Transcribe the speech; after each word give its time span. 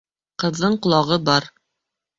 Ҡырҙың 0.43 0.79
ҡолағы 0.87 1.21
бар 1.29 1.51